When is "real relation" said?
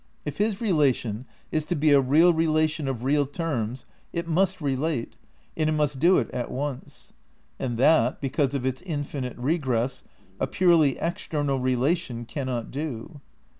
2.01-2.87